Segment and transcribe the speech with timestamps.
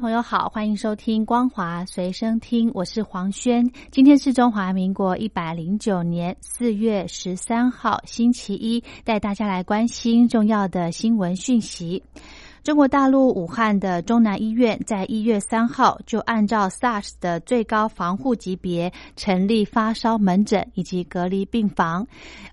[0.00, 3.70] 朋友好，欢迎收听光华随身听，我是黄轩。
[3.90, 12.02] 今天是中华民国一百零九年四月十三号，星期一，带大家来关心重要的新闻讯息。
[12.62, 22.06] 中国大陆武汉的中南医院在一月三号就按照 SARS 的最高防护级别成立发烧门诊以及隔离病房，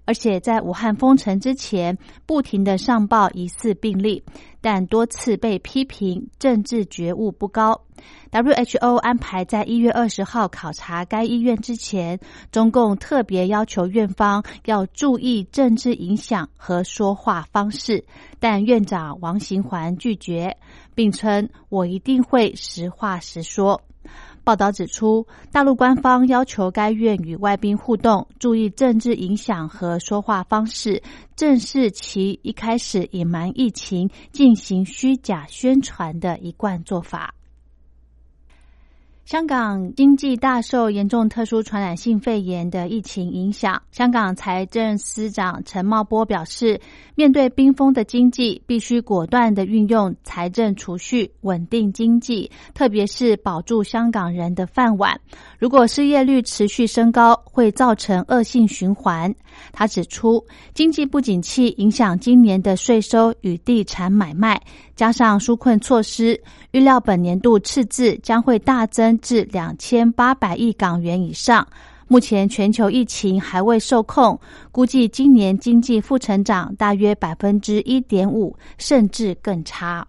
[0.04, 4.22] 而且在武汉封城之前，不停的上报疑似病例。
[4.62, 7.82] 但多次被批评政治觉悟不高。
[8.32, 12.20] WHO 安排在一月二十号考察该医院之前，
[12.52, 18.06] 中共特别要求院方要注意政治影响和说话方式，
[18.40, 20.56] 但院长王行环拒绝，
[20.94, 23.82] 并称：“我一定会实话实说。”
[24.44, 31.02] 报道指出，大陆官方要求该院与外宾互动，注意政治影响和说话方式，
[31.36, 37.37] 正是其一开始隐瞒疫情、进行虚假宣传的一贯做法。
[39.28, 43.82] 香港经济大受严重特殊传染性肺炎的疫情影响。
[43.92, 46.80] 香港财政司长陈茂波表示，
[47.14, 55.20] 面对冰封的经济，必须果断的运用财政储蓄，稳定经济，特别是保住香港人的饭碗。
[55.60, 59.36] 如果失业率持续升高，会造成恶性循环。
[59.74, 60.42] 他指出，
[60.74, 64.62] 经济不景气影响今年的税收与地产买卖。
[64.96, 66.42] 加上纾困措施，
[66.72, 71.68] 预料本年度赤字将会大增至两千八百亿港元以上。
[72.08, 74.40] 目前全球疫情还未受控，
[74.72, 80.08] 估计今年经济负成长大约百分之一点五，甚至更差。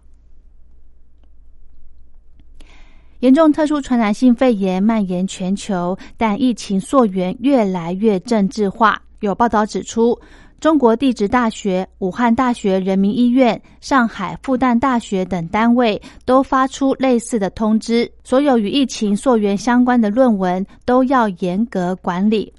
[3.19, 9.01] 严重特殊传染性肺炎蔓延全球，但疫情溯源越来越政治化。
[9.19, 10.17] 有报道指出。
[10.59, 22.53] 中国地质大学、武汉大学人民医院、上海复旦大学等单位都发出类似的通知，所有与疫情溯源相关的论文都要严格管理。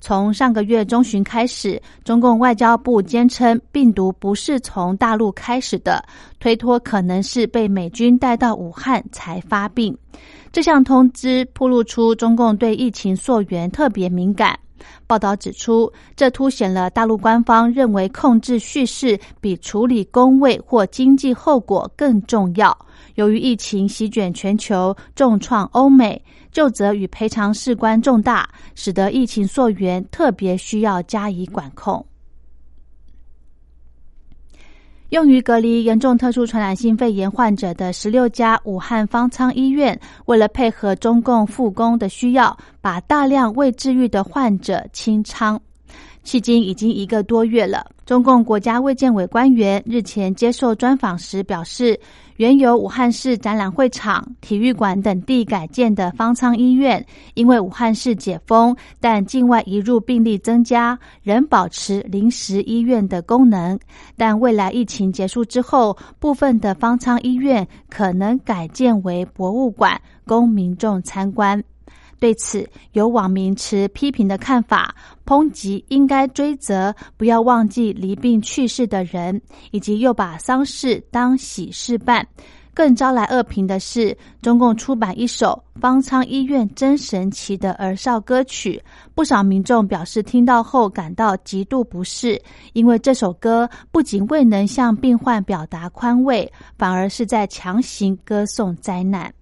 [0.00, 6.04] 从上个月中旬开始，中共外交部坚称病毒不是从大陆开始的，
[6.40, 9.96] 推脱可能是被美军带到武汉才发病。
[10.52, 14.58] 这项通知披露出中共对疫情溯源特别敏感。
[15.06, 22.76] 报道指出，这凸显了大陆官方认为控制叙事比处理工位或经济后果更重要。
[23.14, 26.20] 由于疫情席卷全球，重创欧美，
[26.50, 32.04] 就责与赔偿事关重大，使得疫情溯源特别需要加以管控。
[35.10, 45.60] 用于隔离严重特殊传染性肺炎患者的十六家武汉方舱医院，为了配合中共复工的需要，把大量未治愈的患者清仓。
[46.24, 47.86] 迄今已经一个多月了。
[48.06, 51.98] 中共国家卫健委官员日前接受专访时表示，
[52.36, 57.04] 原由武汉市展览会场、体育馆等地改建的方舱医院，
[57.34, 63.78] 因为武汉市解封，但境外移入病例增加，仍保持临时医院的功能。
[64.16, 71.62] 但未来疫情结束之后，部分的方舱医院可能改建为博物馆，供民众参观。
[72.18, 74.94] 对此，有网民持批评的看法，
[75.26, 79.40] 抨击应该追责，不要忘记离病去世的人，
[79.72, 82.26] 以及又把丧事当喜事办。
[82.72, 88.82] 更招来恶评的是，中共出版一首《方舱医院真神奇》的儿少歌曲，
[89.14, 92.40] 不少民众表示听到后感到极度不适，
[92.72, 99.32] 因为这首歌不仅未能向病患表达宽慰，反而是在强行歌颂灾难。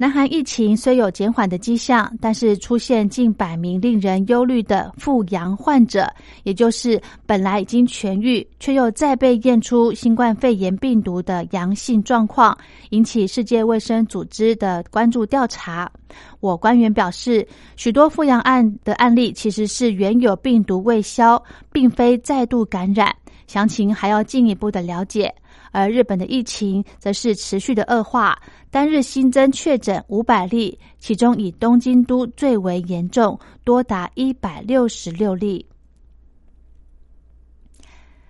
[0.00, 6.08] 南韩疫情虽有减缓的迹象，但是出现近百名令人忧虑的复阳患者，
[6.44, 12.56] 也就是本来已经痊愈却又再被验出新冠肺炎病毒的阳性状况，
[12.90, 15.90] 引起世界卫生组织的关注调查。
[16.38, 17.44] 我官员表示，
[17.74, 21.42] 许多复阳案的案例其实是原有病毒未消，
[21.72, 23.12] 并非再度感染，
[23.48, 25.34] 详情还要进一步的了解。
[25.72, 35.64] 而日本的疫情则是持续的恶化，单日新增确诊五百例，其中以东京都最为严重，多达一百六十六例。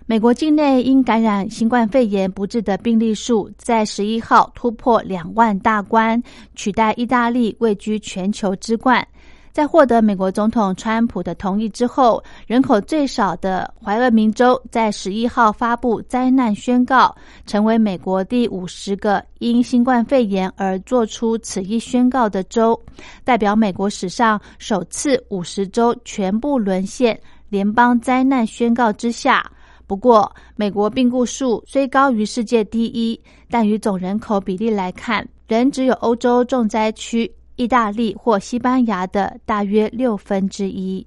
[0.06, 6.22] 美国境内因感染新冠肺炎不治的病例数在十一号突破两万大关，
[6.54, 9.06] 取代意大利位居全球之冠。
[9.52, 17.14] 在获得美国总统川普的同意之后，人口最少的怀俄明州在十一号发布灾难宣告，
[17.46, 22.80] 成为美国第五十个因新冠肺炎而做出此一宣告的州，
[23.24, 27.18] 代表美国史上首次五十州全部沦陷
[27.48, 29.50] 联邦灾难宣告之下。
[29.86, 33.18] 不过，美国病故数虽高于世界第一，
[33.50, 37.30] 但与总人口比例来看，仍只有欧洲重灾区。
[37.58, 41.06] 意大利或西班牙的大约六分之一。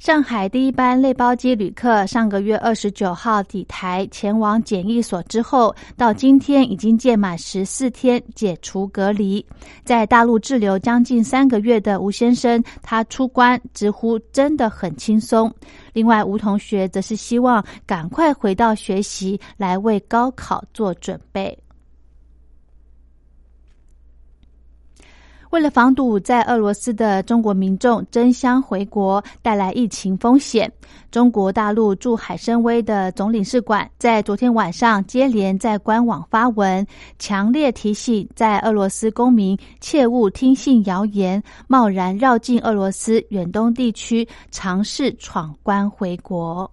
[0.00, 9.42] 上海第一班类包机旅客上个月二十九号抵台前往检疫所之后，到今天已经届满十四天解除隔离。
[9.82, 15.50] 在大陆滞留将近三个月的吴先生，他出关直呼真的很轻松。
[15.94, 21.56] 另外，吴同学则是希望赶快回到学习，来为高考做准备。
[25.54, 30.68] 为了防堵在俄罗斯的中国民众争相回国带来疫情风险，
[31.12, 36.84] 中国大陆驻海参崴的总领事馆在昨天晚上接连在官网发文，
[37.20, 46.68] 强烈提醒在俄罗斯公民切勿听信谣言，贸然绕进俄罗斯远东地区尝试闯关回国。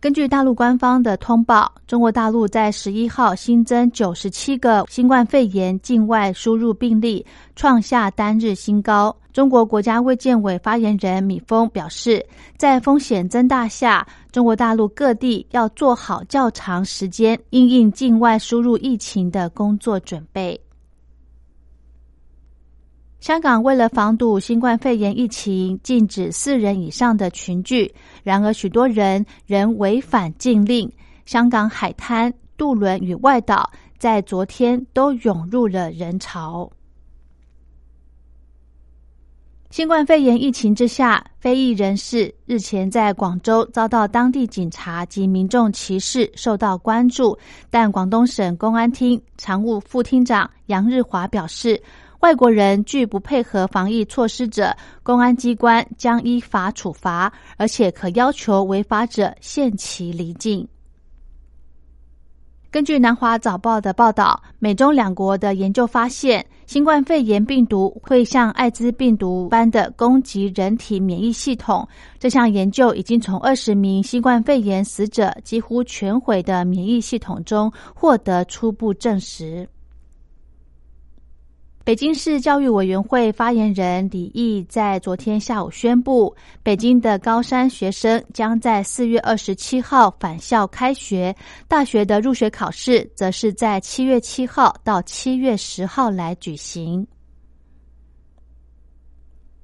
[0.00, 9.14] 根据大陆官方的通报，中国大陆在十一号新增九十七个新冠肺炎境外输入病例，创下单日新高。
[9.32, 12.24] 中国国家卫健委发言人米峰表示，
[12.56, 20.60] 在风险增大下，中国大陆各地要做好较长时间应应境外输入疫情的工作准备。
[23.20, 27.92] 香港为了防堵新冠肺炎疫情，禁止四人以上的群聚。
[28.22, 30.90] 然而，许多人仍违反禁令。
[31.26, 33.68] 香港海滩、渡轮与外岛
[33.98, 36.70] 在昨天都涌入了人潮。
[39.68, 47.36] 新冠肺炎疫情之下，非裔人士日前在广州遭到当地警察及民众歧视，受到关注。
[47.68, 51.82] 但广东省公安厅常务副厅长杨日华表示。
[52.20, 60.66] 外国人拒不配合防疫措施者，公安机关将依法处罚，而且可要求违法者限期离境。
[62.70, 71.88] 根据南华早报的报道，美中两国的研究发现，新冠肺炎病毒会像艾滋病毒般的攻击人体免疫系统。
[72.18, 79.66] 这项研究已经从二十名新冠肺炎死者几乎全毁的免疫系统中获得初步证实。
[81.88, 91.34] 北京市教育委员会发言人李毅在昨天下午宣布，北京的高三学生将在四月二十七号返校开学，
[91.66, 97.06] 大学的入学考试则是在七月七号到七月十号来举行。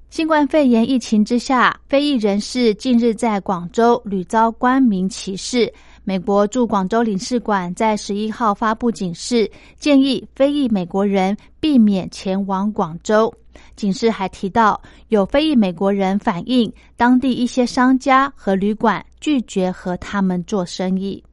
[0.09, 5.71] 新冠肺炎疫情之下，非裔人士近日在广州屡遭官民歧视。
[6.07, 9.49] 美国驻广州领事馆在十一号发布警示，
[9.79, 13.33] 建议非裔美国人避免前往广州。
[13.75, 21.23] 警示还提到，有非裔美国人反映，当地一些商家和旅馆拒绝和他们做生意。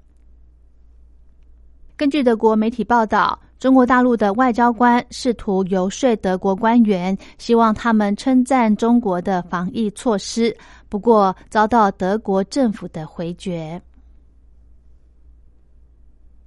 [1.94, 10.56] 根据德国媒体报道，中国大陆的外交官试图游说德国官员，希望他们称赞中国的防疫措施，
[10.88, 13.78] 不过遭到德国政府的回绝。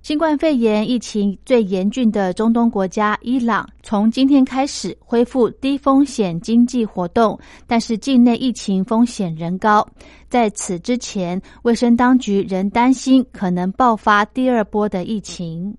[0.05, 9.83] 新冠肺炎疫情最严峻的中东国家伊朗，从今天开始恢复低风险经济活动，但是境内疫情风险仍高。
[10.29, 15.75] 在此之前，卫生当局仍担心可能爆发第二波的疫情。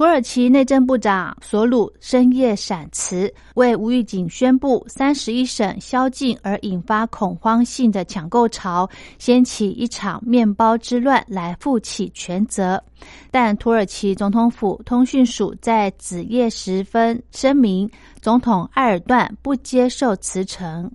[0.00, 8.88] 土耳其内政部长索鲁深夜闪辞，为无预警宣布三十一省宵禁而引发恐慌性的抢购潮，
[9.18, 12.82] 掀起一场面包之乱来负起全责。
[13.30, 17.86] 但土耳其总统府通讯署在子夜时分声明，
[18.22, 20.90] 总统埃尔段不接受辞呈。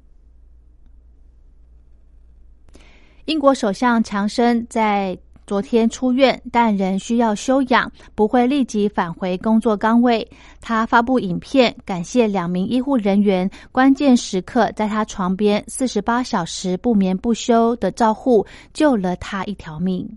[3.25, 5.15] 英国首相强生在。
[5.47, 10.27] 昨天出院，但仍需要休养，不会立即返回工作岗位。
[10.59, 20.09] 他发布影片，感谢两名医护人员关键时刻在他床边四十八小时不眠不休的照护，救了他一条命。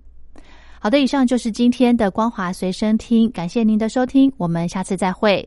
[0.81, 5.47] 好的，以上就是今天的光华随身听，感谢您的收听，我们下次再会。